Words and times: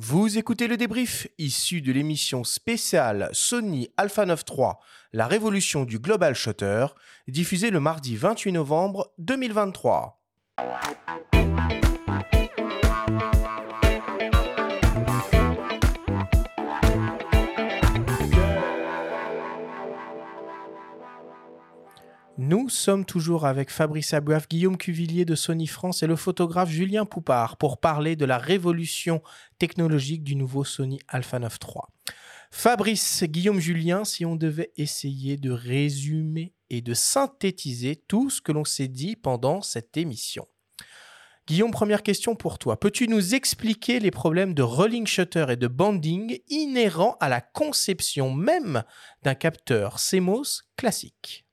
Vous 0.00 0.38
écoutez 0.38 0.68
le 0.68 0.76
débrief 0.76 1.26
issu 1.38 1.82
de 1.82 1.90
l'émission 1.90 2.44
spéciale 2.44 3.30
Sony 3.32 3.88
Alpha 3.96 4.26
9 4.26 4.44
III, 4.48 4.66
la 5.12 5.26
révolution 5.26 5.84
du 5.84 5.98
Global 5.98 6.36
Shutter, 6.36 6.86
diffusée 7.26 7.70
le 7.70 7.80
mardi 7.80 8.14
28 8.14 8.52
novembre 8.52 9.12
2023. 9.18 10.22
Nous 22.40 22.68
sommes 22.68 23.04
toujours 23.04 23.46
avec 23.46 23.68
Fabrice 23.68 24.14
Abouaf, 24.14 24.48
Guillaume 24.48 24.76
Cuvillier 24.76 25.24
de 25.24 25.34
Sony 25.34 25.66
France 25.66 26.04
et 26.04 26.06
le 26.06 26.14
photographe 26.14 26.70
Julien 26.70 27.04
Poupard 27.04 27.56
pour 27.56 27.78
parler 27.78 28.14
de 28.14 28.24
la 28.24 28.38
révolution 28.38 29.22
technologique 29.58 30.22
du 30.22 30.36
nouveau 30.36 30.62
Sony 30.62 31.00
Alpha 31.08 31.40
9 31.40 31.58
III. 31.60 32.14
Fabrice, 32.52 33.24
Guillaume, 33.24 33.58
Julien, 33.58 34.04
si 34.04 34.24
on 34.24 34.36
devait 34.36 34.70
essayer 34.76 35.36
de 35.36 35.50
résumer 35.50 36.54
et 36.70 36.80
de 36.80 36.94
synthétiser 36.94 37.96
tout 37.96 38.30
ce 38.30 38.40
que 38.40 38.52
l'on 38.52 38.64
s'est 38.64 38.86
dit 38.86 39.16
pendant 39.16 39.60
cette 39.60 39.96
émission. 39.96 40.46
Guillaume, 41.48 41.72
première 41.72 42.04
question 42.04 42.36
pour 42.36 42.60
toi. 42.60 42.78
Peux-tu 42.78 43.08
nous 43.08 43.34
expliquer 43.34 43.98
les 43.98 44.12
problèmes 44.12 44.54
de 44.54 44.62
rolling 44.62 45.08
shutter 45.08 45.46
et 45.48 45.56
de 45.56 45.66
banding 45.66 46.38
inhérents 46.46 47.16
à 47.18 47.28
la 47.28 47.40
conception 47.40 48.32
même 48.32 48.84
d'un 49.24 49.34
capteur 49.34 49.96
CMOS 49.96 50.62
classique? 50.76 51.47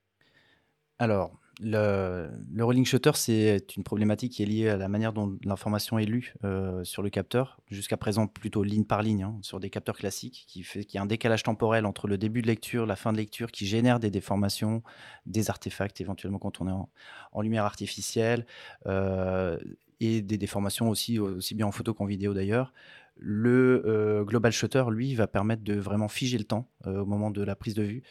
Alors, 0.98 1.38
le, 1.60 2.28
rolling 2.60 2.84
shutter, 2.84 3.12
c'est 3.14 3.76
une 3.76 3.82
problématique 3.82 4.32
qui 4.32 4.42
est 4.42 4.46
liée 4.46 4.68
à 4.68 4.76
la 4.76 4.88
manière 4.88 5.12
dont 5.12 5.38
l'information 5.44 5.98
est 5.98 6.04
lue 6.04 6.34
euh, 6.44 6.84
sur 6.84 7.02
le 7.02 7.08
capteur. 7.08 7.58
Jusqu'à 7.70 7.96
présent, 7.96 8.26
plutôt 8.26 8.62
ligne 8.62 8.84
par 8.84 9.02
ligne, 9.02 9.22
hein, 9.22 9.38
sur 9.40 9.58
des 9.58 9.70
capteurs 9.70 9.96
classiques, 9.96 10.44
qui 10.48 10.62
fait 10.62 10.84
qu'il 10.84 10.98
y 10.98 10.98
a 10.98 11.02
un 11.02 11.06
décalage 11.06 11.42
temporel 11.42 11.86
entre 11.86 12.08
le 12.08 12.18
début 12.18 12.42
de 12.42 12.46
lecture, 12.46 12.84
la 12.84 12.96
fin 12.96 13.12
de 13.12 13.16
lecture, 13.16 13.50
qui 13.50 13.66
génère 13.66 14.00
des 14.00 14.10
déformations, 14.10 14.82
des 15.24 15.48
artefacts, 15.48 16.00
éventuellement 16.00 16.38
quand 16.38 16.60
on 16.60 16.68
est 16.68 16.86
en, 17.32 17.40
lumière 17.40 17.64
artificielle, 17.64 18.46
euh, 18.86 19.58
et 20.00 20.20
des 20.20 20.36
déformations 20.36 20.90
aussi, 20.90 21.18
aussi 21.18 21.54
bien 21.54 21.66
en 21.66 21.72
photo 21.72 21.94
qu'en 21.94 22.04
vidéo 22.04 22.34
d'ailleurs. 22.34 22.74
Le 23.18 23.82
euh, 23.86 24.24
Global 24.24 24.52
Shutter, 24.52 24.84
lui, 24.90 25.14
va 25.14 25.26
permettre 25.26 25.62
de 25.62 25.74
vraiment 25.74 26.08
figer 26.08 26.36
le 26.38 26.44
temps 26.44 26.70
euh, 26.86 27.00
au 27.00 27.06
moment 27.06 27.30
de 27.30 27.42
la 27.42 27.56
prise 27.56 27.74
de 27.74 27.82
vue 27.82 28.02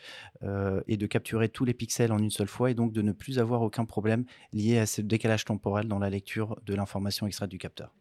euh, 0.44 0.82
et 0.88 0.98
de 0.98 1.06
capturer 1.06 1.50
tous 1.50 1.64
les 1.64 1.74
pixels 1.74 2.12
en 2.12 2.18
une 2.18 2.32
seule 2.32 2.48
fois 2.48 2.72
et 2.72 2.74
donc 2.74 2.92
de 2.92 3.02
ne 3.02 3.12
plus 3.12 3.38
avoir 3.38 3.62
aucun 3.62 3.86
problème 3.86 4.26
lié 4.52 4.80
à 4.80 4.86
ce 4.86 5.02
décalage 5.02 5.46
temporel 5.46 5.88
dans 5.88 6.00
la 6.00 6.10
lecture 6.10 6.60
de 6.66 6.74
l'information 6.74 7.28
extraite 7.28 7.50
du 7.50 7.60
capteur. 7.60 7.94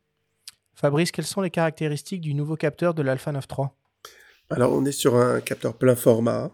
Fabrice, 0.75 1.13
quelles 1.13 1.27
sont 1.27 1.43
les 1.43 1.51
caractéristiques 1.51 2.23
du 2.23 2.35
nouveau 2.35 2.57
capteur 2.57 2.95
de 2.95 3.03
l'Alpha 3.03 3.33
9.3 3.33 3.71
Alors, 4.51 4.73
on 4.73 4.85
est 4.85 4.93
sur 4.93 5.17
un 5.17 5.41
capteur 5.41 5.77
plein 5.77 5.95
format, 5.95 6.51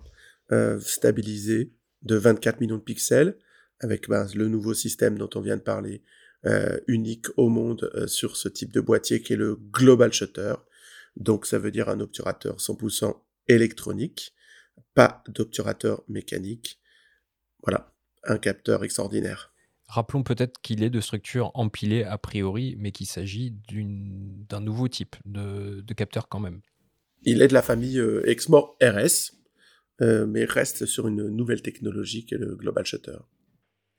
stabilisé, 0.81 1.73
de 2.03 2.17
24 2.17 2.61
millions 2.61 2.77
de 2.77 2.83
pixels, 2.83 3.37
avec 3.81 4.09
ben, 4.09 4.27
le 4.35 4.49
nouveau 4.49 4.75
système 4.75 5.17
dont 5.19 5.31
on 5.35 5.41
vient 5.41 5.57
de 5.57 5.63
parler, 5.63 6.03
euh, 6.03 6.20
unique 6.89 7.27
au 7.37 7.49
monde 7.49 7.91
euh, 7.95 8.07
sur 8.07 8.37
ce 8.37 8.49
type 8.49 8.73
de 8.73 8.81
boîtier 8.81 9.21
qui 9.21 9.35
est 9.35 9.37
le 9.37 9.57
Global 9.57 10.13
Shutter. 10.13 10.55
Donc 11.17 11.47
ça 11.47 11.59
veut 11.59 11.71
dire 11.71 11.89
un 11.89 12.01
obturateur 12.01 12.57
100% 12.57 13.15
électronique, 13.49 14.35
pas 14.95 15.23
d'obturateur 15.29 16.03
mécanique. 16.09 16.81
Voilà, 17.63 17.93
un 18.25 18.39
capteur 18.39 18.85
extraordinaire. 18.85 19.53
Rappelons 19.87 20.23
peut-être 20.23 20.61
qu'il 20.61 20.83
est 20.85 20.91
de 20.91 21.01
structure 21.01 21.51
empilée 21.55 22.05
a 22.05 22.17
priori, 22.17 22.77
mais 22.79 22.93
qu'il 22.93 23.07
s'agit 23.07 23.53
d'un 23.69 24.61
nouveau 24.61 24.89
type 24.89 25.17
de, 25.27 25.83
capteur 25.95 26.29
quand 26.29 26.39
même. 26.39 26.61
Il 27.23 27.43
est 27.43 27.49
de 27.49 27.55
la 27.55 27.61
famille 27.61 27.99
euh, 27.99 28.23
Exmor 28.27 28.79
RS, 28.81 29.33
mais 30.01 30.47
reste 30.47 30.87
sur 30.87 31.09
une 31.09 31.29
nouvelle 31.29 31.61
technologie 31.61 32.25
qui 32.25 32.35
est 32.35 32.39
le 32.39 32.55
Global 32.55 32.87
Shutter. 32.87 33.19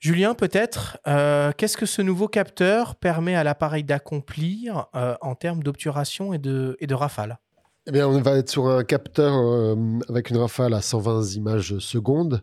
Julien, 0.01 0.33
peut-être, 0.33 0.97
euh, 1.07 1.51
qu'est-ce 1.55 1.77
que 1.77 1.85
ce 1.85 2.01
nouveau 2.01 2.27
capteur 2.27 2.95
permet 2.95 3.35
à 3.35 3.43
l'appareil 3.43 3.83
d'accomplir 3.83 4.87
euh, 4.95 5.13
en 5.21 5.35
termes 5.35 5.61
d'obturation 5.61 6.33
et 6.33 6.39
de, 6.39 6.75
et 6.79 6.87
de 6.87 6.95
rafale? 6.95 7.37
Eh 7.85 7.91
bien, 7.91 8.07
on 8.07 8.19
va 8.19 8.37
être 8.37 8.49
sur 8.49 8.67
un 8.67 8.83
capteur 8.83 9.31
euh, 9.31 9.75
avec 10.09 10.31
une 10.31 10.37
rafale 10.37 10.73
à 10.73 10.81
120 10.81 11.35
images 11.35 11.77
secondes, 11.77 12.41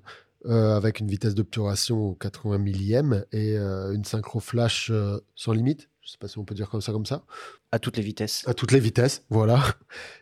avec 0.48 1.00
une 1.00 1.08
vitesse 1.08 1.34
d'obturation 1.34 2.14
80 2.14 2.58
millième 2.58 3.24
et 3.32 3.56
une 3.56 4.04
synchro 4.04 4.38
flash 4.38 4.90
sans 5.34 5.52
limite. 5.52 5.90
Je 6.00 6.06
ne 6.06 6.10
sais 6.12 6.18
pas 6.18 6.28
si 6.28 6.38
on 6.38 6.44
peut 6.44 6.54
dire 6.54 6.70
comme 6.70 6.80
ça, 6.80 6.92
comme 6.92 7.04
ça. 7.04 7.24
À 7.72 7.78
toutes 7.78 7.96
les 7.96 8.02
vitesses. 8.02 8.44
À 8.46 8.54
toutes 8.54 8.72
les 8.72 8.78
vitesses, 8.78 9.24
voilà. 9.28 9.60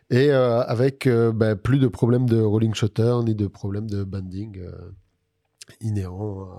Et 0.09 0.31
avec 0.31 1.07
ben, 1.07 1.55
plus 1.55 1.77
de 1.77 1.87
problèmes 1.87 2.27
de 2.27 2.41
rolling 2.41 2.73
shutter 2.73 3.19
ni 3.23 3.35
de 3.35 3.47
problèmes 3.47 3.89
de 3.89 4.03
banding 4.03 4.59
inhérents 5.79 6.49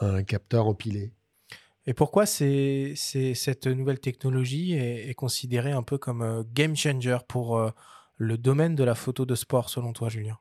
un 0.00 0.22
capteur 0.22 0.66
empilé. 0.66 1.12
Et 1.86 1.94
pourquoi 1.94 2.26
c'est, 2.26 2.94
cette 2.96 3.66
nouvelle 3.66 4.00
technologie 4.00 4.74
est, 4.74 5.14
considérée 5.14 5.70
un 5.70 5.84
peu 5.84 5.98
comme 5.98 6.20
un 6.20 6.44
game 6.52 6.74
changer 6.74 7.18
pour 7.28 7.58
euh, 7.58 7.70
le 8.16 8.36
domaine 8.36 8.74
de 8.74 8.82
la 8.82 8.96
photo 8.96 9.24
de 9.24 9.34
sport, 9.36 9.70
selon 9.70 9.92
toi, 9.92 10.08
Julien? 10.08 10.38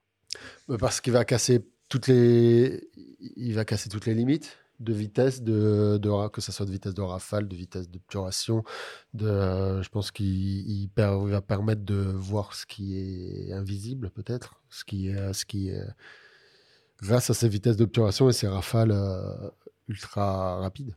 Bah, 0.67 0.77
Parce 0.79 1.01
qu'il 1.01 1.13
va 1.13 1.23
casser 1.23 1.63
toutes 1.87 2.07
les, 2.07 2.89
il 3.35 3.53
va 3.53 3.63
casser 3.63 3.89
toutes 3.89 4.07
les 4.07 4.15
limites 4.15 4.57
de 4.79 4.91
vitesse, 4.91 5.41
de, 5.41 5.97
de, 6.01 6.27
que 6.29 6.41
ce 6.41 6.51
soit 6.51 6.65
de 6.65 6.71
vitesse 6.71 6.95
de 6.95 7.01
rafale, 7.01 7.47
de 7.47 7.55
vitesse 7.55 7.89
d'obturation. 7.89 8.63
De, 9.13 9.81
je 9.83 9.89
pense 9.89 10.11
qu'il 10.11 10.89
va 10.95 11.41
permettre 11.41 11.83
de 11.83 11.95
voir 11.95 12.55
ce 12.55 12.65
qui 12.65 12.97
est 12.97 13.53
invisible, 13.53 14.09
peut-être, 14.09 14.61
ce 14.69 14.83
qui 14.83 15.09
est, 15.09 15.33
ce 15.33 15.45
qui 15.45 15.69
est, 15.69 15.83
grâce 17.01 17.29
à 17.29 17.33
ses 17.33 17.49
vitesses 17.49 17.77
d'obturation 17.77 18.29
et 18.29 18.33
ses 18.33 18.47
rafales 18.47 18.91
euh, 18.91 19.49
ultra 19.87 20.57
rapides. 20.57 20.95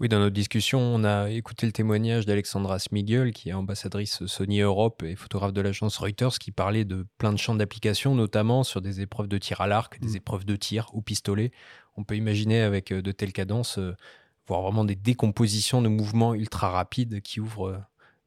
Oui, 0.00 0.08
dans 0.08 0.18
notre 0.18 0.34
discussion, 0.34 0.80
on 0.80 1.04
a 1.04 1.30
écouté 1.30 1.64
le 1.64 1.70
témoignage 1.70 2.26
d'Alexandra 2.26 2.80
Smigel, 2.80 3.32
qui 3.32 3.50
est 3.50 3.52
ambassadrice 3.52 4.26
Sony 4.26 4.60
Europe 4.60 5.04
et 5.04 5.14
photographe 5.14 5.52
de 5.52 5.60
l'agence 5.60 5.96
Reuters, 5.98 6.38
qui 6.40 6.50
parlait 6.50 6.84
de 6.84 7.06
plein 7.18 7.32
de 7.32 7.38
champs 7.38 7.54
d'application, 7.54 8.16
notamment 8.16 8.64
sur 8.64 8.80
des 8.80 9.00
épreuves 9.00 9.28
de 9.28 9.38
tir 9.38 9.60
à 9.60 9.68
l'arc, 9.68 10.00
des 10.00 10.14
mm. 10.14 10.16
épreuves 10.16 10.44
de 10.44 10.56
tir 10.56 10.88
au 10.92 11.02
pistolet. 11.02 11.52
On 11.96 12.02
peut 12.02 12.16
imaginer 12.16 12.62
avec 12.62 12.90
euh, 12.90 13.00
de 13.00 13.12
telles 13.12 13.32
cadences, 13.32 13.78
euh, 13.78 13.94
voir 14.48 14.62
vraiment 14.62 14.84
des 14.84 14.96
décompositions 14.96 15.82
de 15.82 15.88
mouvements 15.88 16.34
ultra 16.34 16.70
rapides 16.70 17.20
qui 17.20 17.38
ouvrent 17.38 17.80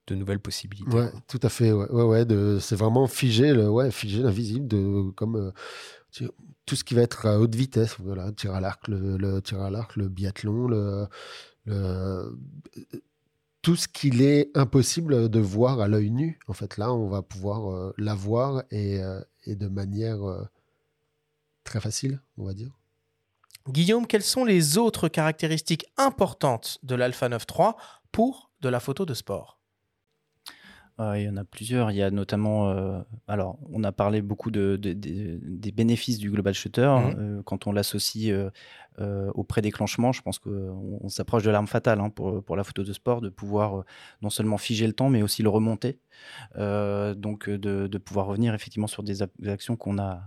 de 0.07 0.15
nouvelles 0.15 0.39
possibilités. 0.39 0.95
Ouais, 0.95 1.11
tout 1.27 1.39
à 1.43 1.49
fait. 1.49 1.73
Ouais, 1.73 1.89
ouais, 1.89 2.25
c'est 2.61 2.77
vraiment 2.77 3.07
figé, 3.07 3.53
le, 3.53 3.69
ouais, 3.69 3.91
figé 3.91 4.21
l'invisible, 4.21 4.67
de 4.67 5.09
comme 5.11 5.51
tout 6.65 6.75
ce 6.75 6.83
qui 6.83 6.93
va 6.93 7.01
être 7.01 7.25
à 7.25 7.39
haute 7.39 7.55
vitesse, 7.55 7.95
voilà, 7.99 8.31
tir 8.31 8.53
à 8.53 8.61
l'arc, 8.61 8.87
le, 8.87 9.39
tir 9.41 9.61
à 9.61 9.69
l'arc, 9.69 9.95
le 9.95 10.07
biathlon, 10.07 10.67
le, 10.67 11.07
tout 13.65 13.75
ce 13.75 13.87
qu'il 13.87 14.21
est 14.21 14.55
impossible 14.55 15.27
de 15.27 15.39
voir 15.39 15.81
à 15.81 15.87
l'œil 15.87 16.11
nu. 16.11 16.37
En 16.47 16.53
fait, 16.53 16.77
là, 16.77 16.93
on 16.93 17.07
va 17.07 17.23
pouvoir 17.23 17.71
euh, 17.71 17.95
l'avoir 17.97 18.63
et, 18.69 19.01
euh, 19.01 19.19
et, 19.47 19.55
de 19.55 19.67
manière 19.67 20.21
euh, 20.21 20.43
très 21.63 21.81
facile, 21.81 22.21
on 22.37 22.45
va 22.45 22.53
dire. 22.53 22.69
Guillaume, 23.67 24.05
quelles 24.05 24.21
sont 24.21 24.45
les 24.45 24.77
autres 24.77 25.07
caractéristiques 25.07 25.87
importantes 25.97 26.77
de 26.83 26.93
l'Alpha 26.93 27.27
9.3 27.27 27.73
pour 28.11 28.51
de 28.61 28.69
la 28.69 28.79
photo 28.79 29.03
de 29.03 29.15
sport? 29.15 29.54
Il 30.99 31.23
y 31.23 31.29
en 31.29 31.37
a 31.37 31.43
plusieurs. 31.43 31.91
Il 31.91 31.97
y 31.97 32.03
a 32.03 32.09
notamment, 32.11 32.69
euh, 32.69 33.01
alors, 33.27 33.57
on 33.71 33.83
a 33.83 33.91
parlé 33.91 34.21
beaucoup 34.21 34.51
de, 34.51 34.77
des 34.77 35.71
bénéfices 35.71 36.17
du 36.17 36.31
global 36.31 36.53
shutter 36.53 36.81
mmh. 36.81 37.15
euh, 37.17 37.43
quand 37.43 37.67
on 37.67 37.73
l'associe 37.73 38.33
euh, 38.99 39.31
au 39.33 39.43
pré-déclenchement. 39.43 40.13
Je 40.13 40.21
pense 40.21 40.39
qu'on 40.39 40.99
on, 41.01 41.09
s'approche 41.09 41.43
de 41.43 41.51
l'arme 41.51 41.67
fatale 41.67 41.99
hein, 41.99 42.09
pour, 42.09 42.43
pour, 42.43 42.55
la 42.55 42.63
photo 42.63 42.83
de 42.83 42.93
sport, 42.93 43.21
de 43.21 43.29
pouvoir 43.29 43.83
non 44.21 44.29
seulement 44.29 44.57
figer 44.57 44.87
le 44.87 44.93
temps, 44.93 45.09
mais 45.09 45.21
aussi 45.21 45.43
le 45.43 45.49
remonter. 45.49 45.99
donc, 46.55 47.49
de, 47.49 47.97
pouvoir 47.97 48.27
revenir 48.27 48.53
effectivement 48.53 48.87
sur 48.87 49.03
des 49.03 49.21
actions 49.47 49.75
qu'on 49.75 49.97
a 49.97 50.21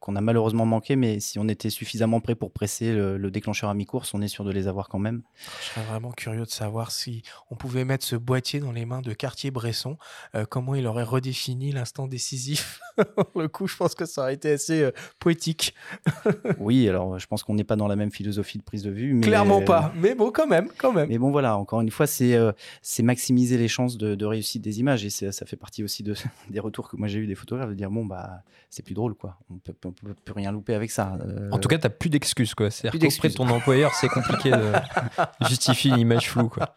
qu'on 0.00 0.16
a 0.16 0.20
malheureusement 0.20 0.66
manqué, 0.66 0.96
mais 0.96 1.20
si 1.20 1.38
on 1.38 1.48
était 1.48 1.70
suffisamment 1.70 2.20
prêt 2.20 2.34
pour 2.34 2.52
presser 2.52 2.92
le, 2.92 3.30
déclencheur 3.30 3.70
à 3.70 3.74
mi-course, 3.74 4.14
on 4.14 4.22
est 4.22 4.28
sûr 4.28 4.44
de 4.44 4.52
les 4.52 4.68
avoir 4.68 4.88
quand 4.88 4.98
même. 4.98 5.22
Je 5.60 5.66
serais 5.66 5.84
vraiment 5.84 6.12
curieux 6.12 6.44
de 6.44 6.50
savoir 6.50 6.90
si 6.90 7.22
on 7.50 7.56
pouvait 7.56 7.84
mettre 7.84 8.04
ce 8.04 8.16
boîtier 8.16 8.60
dans 8.60 8.72
les 8.72 8.86
mains 8.86 9.02
de 9.02 9.12
Cartier-Bresson, 9.12 9.98
euh, 10.34 10.44
comment 10.48 10.74
il 10.74 10.86
aurait 10.86 11.02
redéfini 11.02 11.72
l'instant 11.72 12.06
décisif? 12.06 12.80
le 13.36 13.48
coup, 13.48 13.66
je 13.66 13.76
pense 13.76 13.94
que 13.94 14.04
ça 14.06 14.22
aurait 14.22 14.34
été 14.34 14.52
assez 14.52 14.82
euh, 14.82 14.90
poétique. 15.18 15.74
oui, 16.58 16.88
alors 16.88 17.18
je 17.18 17.26
pense 17.26 17.42
qu'on 17.42 17.54
n'est 17.54 17.64
pas 17.64 17.76
dans 17.76 17.88
la 17.88 17.96
même 17.96 18.10
philosophie 18.10 18.58
de 18.58 18.62
prise 18.62 18.82
de 18.82 18.90
vue. 18.90 19.14
Mais... 19.14 19.26
Clairement 19.26 19.62
pas, 19.62 19.92
mais 19.96 20.14
bon, 20.14 20.30
quand 20.30 20.46
même, 20.46 20.68
quand 20.78 20.92
même. 20.92 21.08
Mais 21.08 21.18
bon, 21.18 21.30
voilà, 21.30 21.56
encore 21.56 21.80
une 21.80 21.90
fois, 21.90 22.06
c'est 22.06 22.34
euh, 22.34 22.52
c'est 22.82 23.02
maximiser 23.02 23.58
les 23.58 23.68
chances 23.68 23.96
de, 23.96 24.24
réussite 24.24 24.62
des 24.62 24.80
images, 24.80 25.04
et 25.04 25.10
ça 25.10 25.46
fait 25.46 25.56
partie 25.56 25.82
aussi 25.82 26.02
de, 26.02 26.14
des 26.50 26.60
retours 26.60 26.88
que 26.88 26.96
moi 26.96 27.08
j'ai 27.08 27.18
eu 27.18 27.26
des 27.26 27.34
photographes, 27.34 27.70
de 27.70 27.74
dire, 27.74 27.90
bon, 27.90 28.04
bah, 28.04 28.42
c'est 28.70 28.84
plus 28.84 28.94
drôle, 28.94 29.14
quoi. 29.14 29.38
On 29.50 29.58
peut, 29.58 29.74
peut 29.92 30.14
plus 30.14 30.32
rien 30.32 30.52
louper 30.52 30.74
avec 30.74 30.90
ça. 30.90 31.18
Euh. 31.20 31.50
En 31.50 31.58
tout 31.58 31.68
cas, 31.68 31.78
tu 31.78 31.86
n'as 31.86 31.90
plus 31.90 32.10
d'excuses. 32.10 32.54
C'est-à-dire 32.56 33.10
qu'auprès 33.10 33.28
de 33.28 33.34
ton 33.34 33.48
employeur, 33.48 33.94
c'est 33.94 34.08
compliqué 34.08 34.50
de 34.50 34.72
justifier 35.48 35.92
une 35.92 35.98
image 35.98 36.30
floue. 36.30 36.48
Quoi. 36.48 36.74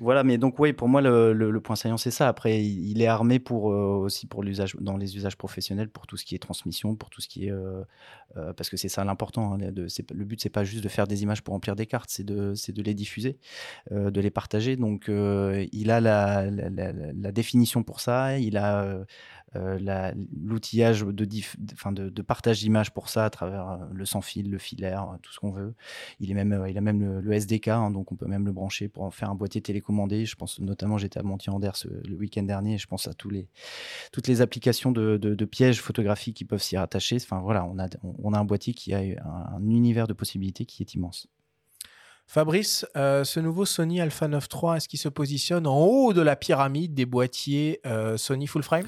Voilà, 0.00 0.24
mais 0.24 0.38
donc 0.38 0.58
oui, 0.58 0.72
pour 0.72 0.88
moi 0.88 1.00
le, 1.00 1.60
point 1.60 1.76
saillant 1.76 1.96
c'est 1.96 2.10
ça. 2.10 2.26
Après, 2.28 2.64
il, 2.64 3.00
est 3.00 3.06
armé 3.06 3.38
pour 3.38 3.70
euh, 3.70 3.94
aussi 3.94 4.26
pour 4.26 4.42
l'usage 4.42 4.74
dans 4.80 4.96
les 4.96 5.16
usages 5.16 5.36
professionnels, 5.36 5.88
pour 5.88 6.08
tout 6.08 6.16
ce 6.16 6.24
qui 6.24 6.34
est 6.34 6.38
transmission, 6.38 6.96
pour 6.96 7.10
tout 7.10 7.20
ce 7.20 7.28
qui 7.28 7.46
est 7.46 7.52
euh, 7.52 7.82
euh, 8.36 8.52
parce 8.52 8.70
que 8.70 8.76
c'est 8.76 8.88
ça 8.88 9.04
l'important. 9.04 9.54
Hein, 9.54 9.58
le 9.60 10.24
but 10.24 10.40
c'est 10.40 10.48
pas 10.48 10.64
juste 10.64 10.82
de 10.82 10.88
faire 10.88 11.06
des 11.06 11.22
images 11.22 11.42
pour 11.42 11.54
remplir 11.54 11.76
des 11.76 11.86
cartes, 11.86 12.10
c'est 12.10 12.24
de 12.24 12.82
les 12.82 12.94
diffuser, 12.94 13.38
de 13.92 14.20
les 14.20 14.30
partager. 14.30 14.74
Donc 14.76 15.08
il 15.08 15.90
a 15.90 16.00
la, 16.00 17.32
définition 17.32 17.84
pour 17.84 18.00
ça. 18.00 18.38
Il 18.38 18.56
a 18.56 19.04
l'outillage 19.54 21.04
de, 21.04 22.22
partage 22.22 22.58
d'images 22.60 22.90
pour 22.90 23.08
ça 23.08 23.24
à 23.24 23.30
travers 23.30 23.78
le 23.92 24.04
sans 24.04 24.22
fil, 24.22 24.50
le 24.50 24.58
filaire, 24.58 25.16
tout 25.22 25.32
ce 25.32 25.38
qu'on 25.38 25.52
veut. 25.52 25.74
Il, 26.18 26.32
est 26.32 26.34
même, 26.34 26.64
il 26.68 26.76
a 26.76 26.80
même 26.80 27.20
le, 27.20 27.32
SDK, 27.32 27.68
hein, 27.68 27.90
donc 27.92 28.10
on 28.10 28.16
peut 28.16 28.26
même 28.26 28.44
le 28.44 28.52
brancher 28.52 28.88
pour 28.88 29.04
en 29.04 29.12
faire 29.12 29.30
un 29.30 29.36
boîtier 29.36 29.62
télécommandé. 29.84 30.24
Je 30.24 30.36
pense 30.36 30.58
notamment, 30.60 30.98
j'étais 30.98 31.20
à 31.20 31.22
Montier-Anders 31.22 31.86
le 32.06 32.16
week-end 32.16 32.42
dernier, 32.42 32.78
je 32.78 32.86
pense 32.86 33.06
à 33.08 33.14
tous 33.14 33.30
les, 33.30 33.48
toutes 34.12 34.26
les 34.26 34.40
applications 34.40 34.92
de, 34.92 35.16
de, 35.16 35.44
pièges 35.44 35.80
photographiques 35.80 36.36
qui 36.36 36.44
peuvent 36.44 36.62
s'y 36.62 36.76
rattacher. 36.76 37.16
Enfin 37.16 37.40
voilà, 37.40 37.64
on 37.64 37.78
a, 37.78 37.88
on 38.02 38.32
a 38.32 38.38
un 38.38 38.44
boîtier 38.44 38.74
qui 38.74 38.94
a 38.94 38.98
un, 38.98 39.60
univers 39.62 40.06
de 40.06 40.12
possibilités 40.12 40.64
qui 40.64 40.82
est 40.82 40.94
immense. 40.94 41.28
Fabrice, 42.26 42.86
ce 42.94 43.40
nouveau 43.40 43.66
Sony 43.66 44.00
Alpha 44.00 44.28
9 44.28 44.48
III, 44.50 44.76
est-ce 44.76 44.88
qu'il 44.88 44.98
se 44.98 45.10
positionne 45.10 45.66
en 45.66 45.78
haut 45.78 46.12
de 46.14 46.22
la 46.22 46.36
pyramide 46.36 46.94
des 46.94 47.06
boîtiers 47.06 47.80
Sony 48.16 48.46
full 48.46 48.62
frame? 48.62 48.86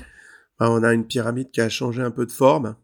Bah, 0.58 0.70
on 0.70 0.82
a 0.82 0.94
une 0.94 1.06
pyramide 1.06 1.50
qui 1.50 1.60
a 1.60 1.68
changé 1.68 2.02
un 2.02 2.10
peu 2.10 2.24
de 2.24 2.32
forme. 2.32 2.76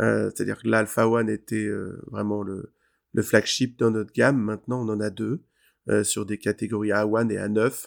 Euh, 0.00 0.30
c'est-à-dire 0.32 0.58
que 0.62 0.68
l'Alpha 0.68 1.08
One 1.08 1.28
était 1.28 1.56
euh, 1.56 2.00
vraiment 2.06 2.44
le, 2.44 2.72
le, 3.12 3.22
flagship 3.22 3.76
dans 3.76 3.90
notre 3.90 4.12
gamme. 4.12 4.38
Maintenant, 4.38 4.86
on 4.86 4.92
en 4.92 5.00
a 5.00 5.10
deux 5.10 5.24
euh, 5.32 5.47
sur 6.02 6.26
des 6.26 6.38
catégories 6.38 6.90
A1 6.90 7.30
et 7.30 7.36
A9. 7.36 7.86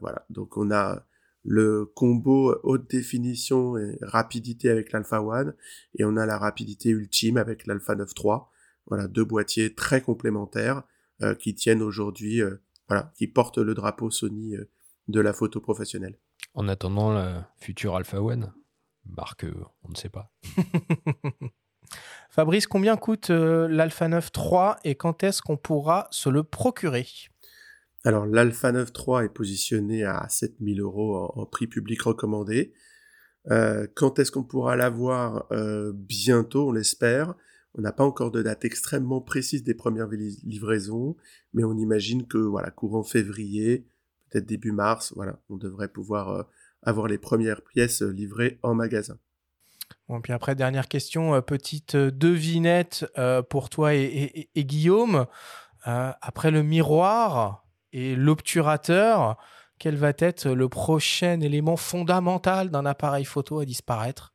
voilà. 0.00 0.24
Donc, 0.30 0.56
on 0.56 0.70
a 0.70 1.04
le 1.44 1.86
combo 1.96 2.54
haute 2.62 2.88
définition 2.88 3.76
et 3.76 3.98
rapidité 4.00 4.70
avec 4.70 4.92
l'Alpha 4.92 5.20
One 5.20 5.54
et 5.98 6.04
on 6.04 6.16
a 6.16 6.24
la 6.24 6.38
rapidité 6.38 6.90
ultime 6.90 7.36
avec 7.36 7.66
l'Alpha 7.66 7.96
9 7.96 8.10
III. 8.16 8.36
Voilà, 8.86 9.08
deux 9.08 9.24
boîtiers 9.24 9.74
très 9.74 10.00
complémentaires 10.00 10.82
qui 11.38 11.54
tiennent 11.54 11.82
aujourd'hui, 11.82 12.40
voilà, 12.88 13.12
qui 13.16 13.26
portent 13.26 13.58
le 13.58 13.74
drapeau 13.74 14.10
Sony 14.10 14.56
de 15.08 15.20
la 15.20 15.32
photo 15.32 15.60
professionnelle. 15.60 16.18
En 16.54 16.68
attendant 16.68 17.12
la 17.12 17.50
future 17.56 17.96
Alpha 17.96 18.20
One, 18.22 18.52
marque, 19.06 19.46
on 19.84 19.88
ne 19.88 19.96
sait 19.96 20.08
pas. 20.08 20.32
Fabrice, 22.34 22.66
combien 22.66 22.96
coûte 22.96 23.28
euh, 23.28 23.68
l'Alpha 23.68 24.08
9 24.08 24.30
III 24.34 24.70
et 24.84 24.94
quand 24.94 25.22
est-ce 25.22 25.42
qu'on 25.42 25.58
pourra 25.58 26.08
se 26.10 26.30
le 26.30 26.42
procurer? 26.42 27.06
Alors, 28.04 28.24
l'Alpha 28.24 28.72
9 28.72 28.90
III 28.96 29.26
est 29.26 29.28
positionné 29.28 30.04
à 30.04 30.26
7000 30.30 30.80
euros 30.80 31.30
en, 31.34 31.44
prix 31.44 31.66
public 31.66 32.00
recommandé. 32.00 32.72
Euh, 33.50 33.86
quand 33.94 34.18
est-ce 34.18 34.32
qu'on 34.32 34.44
pourra 34.44 34.76
l'avoir? 34.76 35.44
Euh, 35.52 35.92
Bientôt, 35.94 36.70
on 36.70 36.72
l'espère. 36.72 37.34
On 37.74 37.82
n'a 37.82 37.92
pas 37.92 38.04
encore 38.04 38.30
de 38.30 38.40
date 38.40 38.64
extrêmement 38.64 39.20
précise 39.20 39.62
des 39.62 39.74
premières 39.74 40.08
livraisons, 40.08 41.18
mais 41.52 41.64
on 41.64 41.76
imagine 41.76 42.26
que 42.26 42.38
voilà, 42.38 42.70
courant 42.70 43.02
février, 43.02 43.86
peut-être 44.30 44.46
début 44.46 44.72
mars, 44.72 45.12
voilà, 45.14 45.38
on 45.50 45.58
devrait 45.58 45.88
pouvoir 45.88 46.48
avoir 46.80 47.08
les 47.08 47.18
premières 47.18 47.60
pièces 47.60 48.00
livrées 48.00 48.58
en 48.62 48.74
magasin. 48.74 49.18
Bon, 50.08 50.20
puis 50.20 50.32
après, 50.32 50.54
dernière 50.54 50.88
question, 50.88 51.34
euh, 51.34 51.40
petite 51.40 51.96
devinette 51.96 53.06
pour 53.48 53.70
toi 53.70 53.94
et, 53.94 54.48
Guillaume. 54.56 55.26
après 55.84 56.50
le 56.50 56.62
miroir 56.62 57.64
et 57.92 58.14
l'obturateur, 58.16 59.36
quel 59.78 59.96
va 59.96 60.12
être 60.18 60.48
le 60.48 60.68
prochain 60.68 61.40
élément 61.40 61.76
fondamental 61.76 62.70
d'un 62.70 62.86
appareil 62.86 63.24
photo 63.24 63.60
à 63.60 63.64
disparaître? 63.64 64.32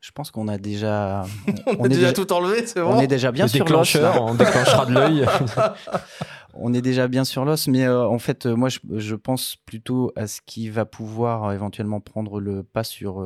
Je 0.00 0.12
pense 0.12 0.32
qu'on 0.32 0.48
a 0.48 0.58
déjà. 0.58 1.24
On, 1.78 1.84
a 1.84 1.88
déjà, 1.88 2.12
tout 2.12 2.32
enlevé, 2.32 2.66
c'est 2.66 2.80
bon. 2.80 2.96
On 2.96 3.00
est 3.00 3.06
déjà 3.06 3.30
bien 3.30 3.46
sur 3.46 3.64
l'os. 3.64 3.96
On 3.96 4.34
déclenchera 4.34 4.86
de 4.86 4.92
l'œil. 4.92 5.26
on 6.62 6.74
est 6.74 6.82
déjà 6.82 7.08
bien 7.08 7.24
sur 7.24 7.44
l'os, 7.44 7.68
mais 7.68 7.84
euh, 7.84 8.06
en 8.06 8.18
fait, 8.18 8.44
euh, 8.44 8.54
moi, 8.54 8.68
je, 8.68 9.14
pense 9.14 9.56
plutôt 9.56 10.12
à 10.14 10.26
ce 10.26 10.40
qui 10.44 10.68
va 10.68 10.84
pouvoir 10.84 11.44
euh, 11.44 11.52
éventuellement 11.54 12.00
prendre 12.00 12.38
le 12.38 12.62
pas 12.62 12.84
sur 12.84 13.24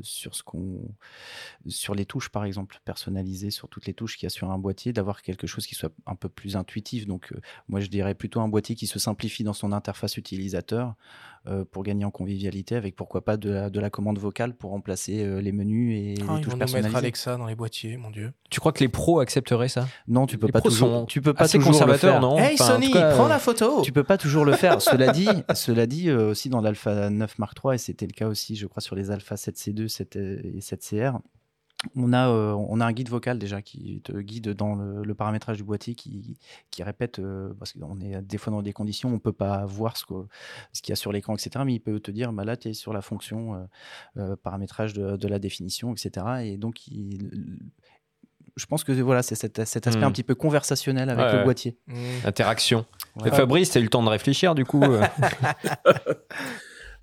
sur 0.00 0.34
ce 0.34 0.42
qu'on 0.42 0.80
sur 1.66 1.94
les 1.94 2.06
touches, 2.06 2.30
par 2.30 2.44
exemple, 2.44 2.80
personnalisées 2.84 3.50
sur 3.50 3.68
toutes 3.68 3.86
les 3.86 3.94
touches 3.94 4.16
qu'il 4.16 4.24
y 4.24 4.28
a 4.28 4.30
sur 4.30 4.50
un 4.50 4.58
boîtier, 4.58 4.92
d'avoir 4.92 5.22
quelque 5.22 5.46
chose 5.46 5.66
qui 5.66 5.74
soit 5.74 5.92
un 6.06 6.14
peu 6.14 6.28
plus 6.28 6.56
intuitif. 6.56 7.06
Donc, 7.06 7.32
moi, 7.68 7.80
je 7.80 7.88
dirais 7.88 8.14
plutôt 8.14 8.40
un 8.40 8.48
boîtier 8.48 8.74
qui 8.74 8.86
se 8.86 8.98
simplifie 8.98 9.44
dans 9.44 9.52
son 9.52 9.72
interface 9.72 10.16
utilisateur 10.16 10.94
pour 11.70 11.82
gagner 11.82 12.04
en 12.04 12.10
convivialité, 12.10 12.74
avec 12.74 12.94
pourquoi 12.94 13.24
pas 13.24 13.38
de 13.38 13.48
la, 13.48 13.70
de 13.70 13.80
la 13.80 13.88
commande 13.88 14.18
vocale 14.18 14.54
pour 14.54 14.70
remplacer 14.70 15.40
les 15.40 15.52
menus 15.52 15.96
et 15.96 16.22
ah, 16.28 16.36
les 16.36 16.42
touches 16.42 16.52
vont 16.52 16.58
personnalisées. 16.58 16.78
Nous 16.78 16.82
mettre 16.82 16.96
Alexa 16.96 17.36
dans 17.36 17.46
les 17.46 17.54
boîtiers, 17.54 17.96
mon 17.96 18.10
dieu. 18.10 18.32
Tu 18.50 18.60
crois 18.60 18.72
que 18.72 18.80
les 18.80 18.88
pros 18.88 19.20
accepteraient 19.20 19.68
ça? 19.68 19.88
Non, 20.08 20.26
tu 20.26 20.36
peux 20.36 20.48
pas 20.48 20.60
toujours. 20.60 21.06
tu 21.06 21.22
peux 21.22 21.32
pas 21.32 21.48
toujours 21.48 21.74
non 22.04 22.38
Hey 22.38 22.56
Sony, 22.56 22.90
prends 22.90 23.28
la 23.28 23.38
photo. 23.38 23.82
Tu 23.82 23.92
peux 23.92 24.04
pas 24.04 24.18
toujours 24.18 24.44
le 24.44 24.52
faire. 24.52 24.80
cela 24.82 25.12
dit, 25.12 25.28
cela 25.54 25.86
dit 25.86 26.08
euh, 26.08 26.30
aussi 26.30 26.48
dans 26.48 26.60
l'Alpha 26.60 27.10
9 27.10 27.38
Mark 27.38 27.58
III 27.62 27.74
et 27.74 27.78
c'était 27.78 28.06
le 28.06 28.12
cas 28.12 28.28
aussi, 28.28 28.56
je 28.56 28.66
crois, 28.66 28.80
sur 28.80 28.96
les 28.96 29.10
Alpha 29.10 29.34
7C2 29.34 29.88
7, 29.88 30.16
et 30.16 30.60
7CR. 30.60 31.18
On 31.94 32.12
a, 32.12 32.28
euh, 32.28 32.54
on 32.54 32.80
a 32.80 32.86
un 32.86 32.92
guide 32.92 33.08
vocal 33.08 33.38
déjà 33.38 33.62
qui 33.62 34.00
te 34.02 34.10
guide 34.20 34.48
dans 34.52 34.74
le, 34.74 35.14
paramétrage 35.14 35.58
du 35.58 35.62
boîtier 35.62 35.94
qui, 35.94 36.36
qui 36.72 36.82
répète, 36.82 37.20
euh, 37.20 37.54
parce 37.56 37.72
qu'on 37.72 38.00
est 38.00 38.20
des 38.20 38.36
fois 38.36 38.52
dans 38.52 38.62
des 38.62 38.72
conditions, 38.72 39.10
on 39.10 39.12
ne 39.12 39.18
peut 39.18 39.32
pas 39.32 39.64
voir 39.64 39.96
ce 39.96 40.04
qu'il 40.04 40.16
ce 40.72 40.82
qu'il 40.82 40.90
y 40.90 40.94
a 40.94 40.96
sur 40.96 41.12
l'écran, 41.12 41.34
etc. 41.36 41.64
Mais 41.64 41.74
il 41.74 41.80
peut 41.80 42.00
te 42.00 42.10
dire, 42.10 42.32
bah 42.32 42.44
là, 42.44 42.56
tu 42.56 42.68
es 42.68 42.72
sur 42.72 42.92
la 42.92 43.00
fonction 43.00 43.68
paramétrage 44.42 44.92
de, 44.92 45.16
de, 45.16 45.28
la 45.28 45.38
définition, 45.38 45.92
etc. 45.92 46.26
Et 46.42 46.56
donc, 46.56 46.88
il, 46.88 47.30
je 48.58 48.66
pense 48.66 48.82
que 48.84 48.92
voilà, 48.92 49.22
c'est 49.22 49.36
cet, 49.36 49.58
aspect 49.58 49.86
un 49.86 50.08
hmm. 50.08 50.12
petit 50.12 50.24
peu 50.24 50.34
conversationnel 50.34 51.08
avec 51.08 51.38
le 51.38 51.44
boîtier. 51.44 51.76
Hmm. 51.86 51.94
Interaction. 52.24 52.86
Et 53.24 53.30
Fabrice, 53.30 53.70
t'as 53.70 53.80
eu 53.80 53.84
le 53.84 53.88
temps 53.88 54.02
de 54.02 54.08
réfléchir 54.08 54.54
du 54.54 54.64
coup 54.64 54.82
euh 54.82 55.02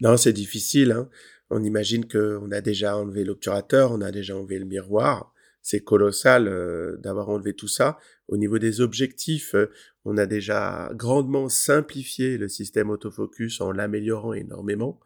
Non, 0.02 0.18
c'est 0.18 0.34
difficile. 0.34 0.92
Hein. 0.92 1.10
On 1.50 1.63
imagine 1.63 2.06
qu'on 2.07 2.52
a 2.52 2.62
déjà 2.62 2.98
enlevé 2.98 3.24
l'obturateur, 3.24 3.92
on 3.92 4.02
a 4.02 4.12
déjà 4.12 4.36
enlevé 4.36 4.60
le 4.60 4.66
miroir. 4.66 5.31
C'est 5.62 5.80
colossal 5.80 6.48
euh, 6.48 6.98
d'avoir 6.98 7.30
enlevé 7.30 7.54
tout 7.54 7.68
ça. 7.68 7.98
Au 8.28 8.38
niveau 8.38 8.60
des 8.60 8.81
objectifs, 8.81 9.56
euh, 9.56 9.72
on 10.04 10.18
a 10.18 10.25
déjà 10.25 10.92
grandement 10.94 11.50
simplifié 11.50 12.38
le 12.38 12.50
système 12.50 12.90
autofocus 12.90 13.62
en 13.62 13.72
l'améliorant 13.72 14.34
énormément. 14.34 15.00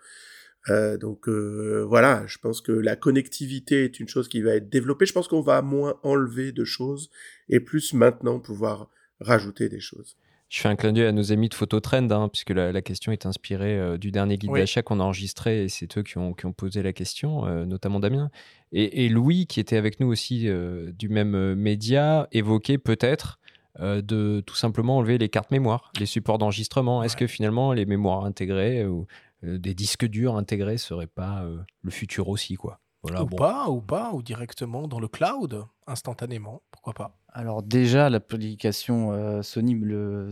Euh, 0.67 0.97
donc 0.97 1.29
euh, 1.29 1.85
voilà, 1.87 2.23
je 2.27 2.37
pense 2.37 2.61
que 2.61 2.71
la 2.71 2.95
connectivité 2.95 3.85
est 3.85 3.99
une 3.99 4.07
chose 4.07 4.27
qui 4.27 4.41
va 4.41 4.55
être 4.55 4.69
développée. 4.69 5.05
Je 5.05 5.13
pense 5.13 5.27
qu'on 5.27 5.41
va 5.41 5.61
moins 5.61 5.95
enlever 6.03 6.51
de 6.51 6.65
choses 6.65 7.09
et 7.47 7.59
plus 7.59 7.93
maintenant 7.93 8.39
pouvoir 8.39 8.89
rajouter 9.21 9.69
des 9.69 9.79
choses. 9.79 10.17
Je 10.49 10.61
fais 10.61 10.67
un 10.67 10.75
clin 10.75 10.91
d'œil 10.93 11.05
à 11.05 11.11
nos 11.11 11.31
amis 11.31 11.47
de 11.47 11.53
Phototrend, 11.53 12.09
hein, 12.09 12.27
puisque 12.27 12.49
la, 12.49 12.81
question 12.81 13.11
est 13.11 13.27
inspirée 13.27 13.77
euh, 13.77 13.97
du 13.97 14.11
dernier 14.11 14.35
guide 14.35 14.51
d'achat 14.51 14.81
qu'on 14.81 14.99
a 14.99 15.03
enregistré, 15.03 15.63
et 15.63 15.69
c'est 15.69 15.95
eux 15.97 16.01
qui 16.01 16.17
ont, 16.17 16.33
qui 16.33 16.47
ont, 16.47 16.53
posé 16.53 16.81
la 16.81 16.91
question, 16.91 17.45
notamment 17.65 17.99
Damien. 17.99 18.31
Et, 18.71 19.05
et, 19.05 19.09
Louis, 19.09 19.45
qui 19.45 19.59
était 19.59 19.77
avec 19.77 19.99
nous 19.99 20.07
aussi 20.07 20.49
du 20.97 21.07
même 21.07 21.53
média, 21.53 22.27
évoquait 22.31 22.79
peut-être 22.79 23.39
de 23.79 24.41
tout 24.43 24.55
simplement 24.55 24.97
enlever 24.97 25.19
les 25.19 25.29
cartes 25.29 25.51
mémoire, 25.51 25.91
les 25.99 26.07
supports 26.07 26.39
d'enregistrement. 26.39 27.03
Est-ce 27.03 27.15
que 27.15 27.27
finalement 27.27 27.71
les 27.71 27.85
mémoires 27.85 28.25
intégrées 28.25 28.87
ou 28.87 29.01
euh, 29.01 29.05
des 29.43 29.73
disques 29.73 30.05
durs 30.05 30.35
intégrés 30.35 30.77
serait 30.77 31.07
pas 31.07 31.43
euh, 31.43 31.59
le 31.81 31.91
futur 31.91 32.29
aussi, 32.29 32.55
quoi. 32.55 32.79
Voilà, 33.01 33.23
ou 33.23 33.27
pas, 33.27 33.69
ou 33.69 33.81
pas, 33.81 34.11
ou 34.11 34.21
directement 34.21 34.85
dans 34.89 34.99
le 34.99 35.07
cloud, 35.07 35.63
instantanément, 35.87 36.63
pourquoi 36.69 36.93
pas. 36.93 37.15
Alors 37.29 37.63
déjà, 37.63 38.09
l'application 38.09 39.13
euh, 39.13 39.41
Sony, 39.41 39.79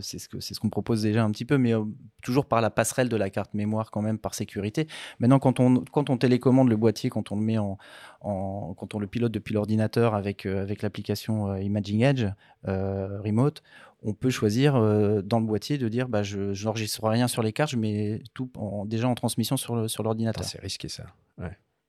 c'est 0.02 0.18
ce 0.18 0.28
qu'on 0.28 0.40
ce 0.42 0.60
qu'on 0.60 0.68
propose 0.68 1.00
déjà 1.00 1.24
un 1.24 1.30
petit 1.30 1.46
peu, 1.46 1.56
mais 1.56 1.72
toujours 2.22 2.44
par 2.44 2.60
la 2.60 2.68
passerelle 2.68 3.08
de 3.08 3.16
la 3.16 3.30
carte 3.30 3.54
mémoire 3.54 3.90
quand 3.90 4.02
même, 4.02 4.18
par 4.18 4.34
sécurité. 4.34 4.86
Maintenant, 5.18 5.38
quand 5.38 5.60
on, 5.60 5.82
quand 5.84 6.10
on 6.10 6.18
télécommande 6.18 6.68
le 6.68 6.76
boîtier, 6.76 7.08
quand 7.08 7.32
on 7.32 7.36
le 7.36 7.42
met 7.42 7.56
en, 7.56 7.78
en 8.20 8.74
quand 8.74 8.94
on 8.94 8.98
le 8.98 9.06
pilote 9.06 9.32
depuis 9.32 9.54
l'ordinateur 9.54 10.14
avec, 10.14 10.44
avec 10.44 10.82
l'application 10.82 11.56
Imaging 11.56 12.02
Edge 12.02 12.26
Remote, 12.64 13.62
on 14.02 14.14
peut 14.14 14.30
choisir 14.30 14.76
euh, 14.76 15.22
dans 15.22 15.40
le 15.40 15.46
boîtier 15.46 15.78
de 15.78 15.88
dire 15.88 16.08
bah, 16.08 16.22
je 16.22 16.64
n'enregistre 16.64 17.06
rien 17.08 17.28
sur 17.28 17.42
les 17.42 17.52
cartes, 17.52 17.70
je 17.70 17.76
mets 17.76 18.22
tout 18.34 18.50
déjà 18.86 19.08
en 19.08 19.14
transmission 19.14 19.56
sur 19.56 20.02
l'ordinateur. 20.02 20.44
Sur 20.44 20.52
c'est 20.52 20.62
risqué 20.62 20.88
ça. 20.88 21.04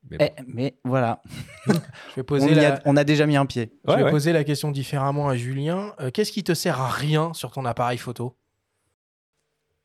Mais, 0.10 0.34
eh, 0.58 0.76
voilà. 0.86 1.22
je 1.68 2.16
vais 2.16 2.24
poser 2.24 2.48
on, 2.50 2.58
a, 2.58 2.80
on, 2.86 2.96
a, 2.96 3.04
déjà 3.04 3.26
mis 3.26 3.36
un 3.36 3.46
pied. 3.46 3.74
je 3.88 3.94
vais 3.94 4.10
poser 4.10 4.32
la 4.32 4.44
question 4.44 4.72
différemment 4.72 5.28
à 5.28 5.36
Julien. 5.36 5.94
Euh, 6.00 6.10
qu'est-ce 6.10 6.32
qui 6.32 6.44
te 6.44 6.54
sert 6.54 6.80
à 6.80 6.90
rien 6.90 7.34
sur 7.34 7.52
ton 7.52 7.66
appareil 7.66 7.98
photo? 7.98 8.36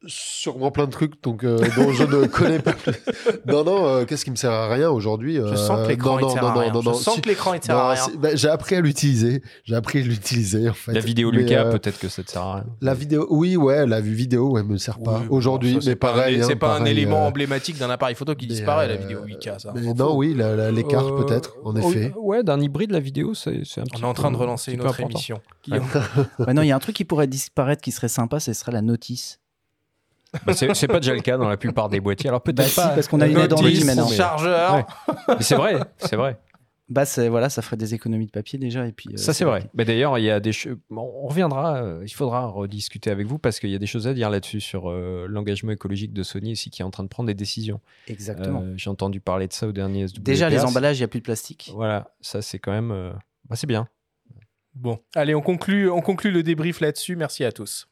Sûrement 0.06 0.70
plein 0.70 0.86
de 0.86 0.90
trucs 0.90 1.22
donc, 1.22 1.44
euh, 1.44 1.58
dont 1.76 1.92
je 1.92 2.04
ne 2.04 2.26
connais 2.28 2.58
pas 2.58 2.72
plus. 2.72 2.92
Non, 3.46 3.64
non, 3.64 3.86
euh, 3.86 4.04
qu'est-ce 4.04 4.24
qui 4.24 4.30
me 4.30 4.36
sert 4.36 4.50
à 4.52 4.68
rien 4.68 4.90
aujourd'hui 4.90 5.36
Je 5.36 5.54
sens 5.56 5.78
que 5.80 5.84
euh, 5.84 5.88
l'écran, 5.88 6.12
non, 6.12 6.18
il 6.18 6.22
non, 6.22 6.28
sert 6.30 6.42
non, 6.42 6.48
à 6.48 6.54
non, 6.54 6.60
rien. 6.60 6.72
non, 6.72 6.82
Je 6.82 6.92
sens 6.92 7.20
que 7.20 7.28
l'écran, 7.28 7.54
il 7.54 7.62
sert 7.62 7.76
à 7.76 7.92
rien. 7.94 8.06
bah, 8.18 8.28
j'ai 8.34 8.48
appris 8.48 8.76
à 8.76 8.80
l'utiliser. 8.80 9.42
J'ai 9.64 9.74
appris 9.74 10.00
à 10.00 10.02
l'utiliser 10.02 10.68
en 10.68 10.74
fait. 10.74 10.92
La 10.92 11.00
vidéo 11.00 11.30
Mais, 11.30 11.38
Lucas, 11.38 11.64
euh, 11.66 11.70
peut-être 11.72 11.98
que 11.98 12.08
ça 12.08 12.22
te 12.22 12.30
sert 12.30 12.42
à 12.42 12.54
rien. 12.56 12.64
La 12.80 12.94
vidéo, 12.94 13.26
oui, 13.30 13.56
ouais, 13.56 13.86
la 13.86 14.00
vue 14.00 14.14
vidéo, 14.14 14.50
ouais, 14.52 14.62
me 14.62 14.76
sert 14.76 14.98
pas 14.98 15.18
Oui, 15.20 15.26
bon, 15.28 15.36
aujourd'hui, 15.36 15.74
ça, 15.74 15.80
c'est 15.80 15.88
mais 15.90 15.96
pas 15.96 16.10
un- 16.10 16.16
pareil. 16.16 16.42
C'est 16.44 16.52
hein, 16.52 16.56
pas 16.56 16.74
un 16.74 16.78
pareil, 16.78 16.92
élément 16.92 17.24
euh, 17.24 17.28
emblématique 17.28 17.78
d'un 17.78 17.90
appareil 17.90 18.14
photo 18.14 18.34
qui 18.34 18.46
disparaît, 18.46 18.86
la 18.88 18.94
euh, 18.94 18.96
vidéo 18.98 19.20
8K. 19.26 19.58
Ça. 19.60 19.72
Mais 19.74 19.86
On 19.88 19.94
non, 19.94 20.16
oui, 20.16 20.34
la- 20.34 20.54
la- 20.54 20.70
l'écart 20.70 21.06
Euh, 21.06 21.24
peut-être, 21.24 21.56
en 21.64 21.74
oh, 21.76 21.90
effet. 21.90 22.12
Ouais, 22.16 22.42
d'un 22.42 22.60
hybride, 22.60 22.90
la 22.90 23.00
vidéo, 23.00 23.32
c'est 23.34 23.50
un 23.78 23.84
petit 23.84 24.02
On 24.02 24.06
est 24.06 24.10
en 24.10 24.14
train 24.14 24.30
de 24.30 24.36
relancer 24.36 24.70
un 24.72 24.74
une 24.74 24.82
autre 24.82 25.00
émission. 25.00 25.40
Non, 26.54 26.62
il 26.62 26.68
y 26.68 26.72
a 26.72 26.76
un 26.76 26.80
truc 26.80 26.94
qui 26.96 27.04
pourrait 27.04 27.26
disparaître 27.26 27.82
qui 27.82 27.90
serait 27.90 28.08
sympa, 28.08 28.38
ce 28.40 28.52
serait 28.52 28.72
la 28.72 28.82
notice. 28.82 29.40
Bah, 30.46 30.52
c'est 30.54 30.86
pas 30.88 31.00
déjà 31.00 31.14
le 31.14 31.20
cas 31.20 31.36
dans 31.36 31.48
la 31.48 31.56
plupart 31.56 31.88
des 31.88 32.00
boîtiers. 32.00 32.28
Alors 32.28 32.40
Bah 32.40 32.52
peut-être 32.52 32.68
si, 32.68 32.76
pas. 32.76 32.88
parce 32.88 33.08
qu'on 33.08 33.20
a 33.20 33.26
une 33.26 33.38
aide 33.38 33.52
en 33.52 33.62
maintenant. 33.62 34.08
mais- 34.10 34.16
chargeur. 34.16 34.74
Ouais. 34.74 34.84
Mais 35.28 35.42
c'est 35.42 35.54
vrai, 35.56 35.78
c'est 35.98 36.16
vrai. 36.16 36.38
Bah 36.90 37.04
voilà, 37.30 37.48
ça 37.48 37.62
ferait 37.62 37.78
des 37.78 37.94
économies 37.94 38.26
de 38.26 38.30
papier 38.30 38.58
déjà 38.58 38.86
et 38.86 38.92
puis. 38.92 39.08
euh, 39.14 39.16
Ça, 39.16 39.32
c'est 39.32 39.46
vrai. 39.46 39.70
Mais 39.72 39.86
d'ailleurs, 39.86 40.18
il 40.18 40.24
y 40.24 40.30
a 40.30 40.38
des 40.38 40.50
on 40.90 41.26
reviendra. 41.26 41.76
euh, 41.78 42.02
il 42.04 42.10
faudra 42.12 42.46
rediscuter 42.46 43.10
avec 43.10 43.26
vous 43.26 43.38
parce 43.38 43.58
qu'il 43.58 43.70
y 43.70 43.74
a 43.74 43.78
des 43.78 43.86
choses 43.86 44.06
à 44.06 44.12
dire 44.12 44.28
là-dessus 44.28 44.60
sur 44.60 44.90
euh, 44.90 45.24
l'engagement 45.26 45.72
écologique 45.72 46.12
de 46.12 46.22
Sony 46.22 46.52
aussi 46.52 46.68
qui 46.68 46.82
est 46.82 46.84
en 46.84 46.90
train 46.90 47.02
de 47.02 47.08
prendre 47.08 47.26
des 47.26 47.34
décisions. 47.34 47.80
Exactement. 48.06 48.60
Euh, 48.62 48.74
J'ai 48.76 48.90
entendu 48.90 49.20
parler 49.20 49.48
de 49.48 49.54
ça 49.54 49.66
au 49.66 49.72
dernier 49.72 50.06
SWPS. 50.08 50.20
Déjà 50.22 50.50
les 50.50 50.60
emballages, 50.62 50.98
il 50.98 51.00
y 51.00 51.04
a 51.04 51.08
plus 51.08 51.20
de 51.20 51.24
plastique. 51.24 51.70
Voilà, 51.74 52.10
ça 52.20 52.42
c'est 52.42 52.58
quand 52.58 52.72
même. 52.72 52.90
euh, 52.90 53.12
bah, 53.48 53.56
c'est 53.56 53.66
bien. 53.66 53.88
Bon, 54.74 54.98
allez, 55.14 55.34
on 55.34 55.40
conclut, 55.40 55.88
on 55.88 56.02
conclut 56.02 56.32
le 56.32 56.42
débrief 56.42 56.80
là-dessus. 56.80 57.16
Merci 57.16 57.44
à 57.44 57.52
tous. 57.52 57.88